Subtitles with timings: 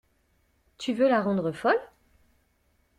[0.79, 1.79] Tu veux la rendre folle?